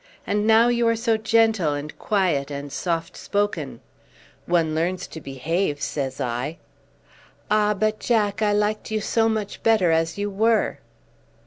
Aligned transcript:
And 0.25 0.47
now 0.47 0.67
you 0.67 0.87
are 0.87 0.95
so 0.95 1.15
gentle 1.15 1.75
and 1.75 1.95
quiet 1.99 2.49
and 2.49 2.71
soft 2.73 3.15
spoken." 3.15 3.81
"One 4.47 4.73
learns 4.73 5.05
to 5.05 5.21
behave," 5.21 5.79
says 5.79 6.19
I. 6.19 6.57
"Ah, 7.51 7.75
but, 7.75 7.99
Jack, 7.99 8.41
I 8.41 8.51
liked 8.51 8.89
you 8.89 8.99
so 8.99 9.29
much 9.29 9.61
better 9.61 9.91
as 9.91 10.17
you 10.17 10.31
were!" 10.31 10.79